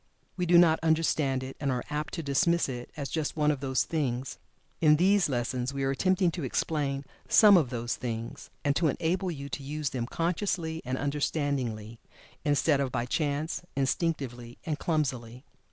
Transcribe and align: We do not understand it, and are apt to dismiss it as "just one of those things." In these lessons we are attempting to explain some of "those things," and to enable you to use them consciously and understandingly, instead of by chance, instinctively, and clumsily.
We 0.35 0.47
do 0.47 0.57
not 0.57 0.79
understand 0.81 1.43
it, 1.43 1.55
and 1.59 1.69
are 1.71 1.83
apt 1.91 2.15
to 2.15 2.23
dismiss 2.23 2.67
it 2.67 2.89
as 2.97 3.07
"just 3.11 3.37
one 3.37 3.51
of 3.51 3.59
those 3.59 3.83
things." 3.83 4.39
In 4.79 4.95
these 4.95 5.29
lessons 5.29 5.75
we 5.75 5.83
are 5.83 5.91
attempting 5.91 6.31
to 6.31 6.43
explain 6.43 7.05
some 7.29 7.55
of 7.55 7.69
"those 7.69 7.97
things," 7.97 8.49
and 8.65 8.75
to 8.77 8.87
enable 8.87 9.29
you 9.29 9.47
to 9.49 9.61
use 9.61 9.91
them 9.91 10.07
consciously 10.07 10.81
and 10.85 10.97
understandingly, 10.97 11.99
instead 12.43 12.79
of 12.79 12.91
by 12.91 13.05
chance, 13.05 13.61
instinctively, 13.75 14.57
and 14.65 14.79
clumsily. 14.79 15.45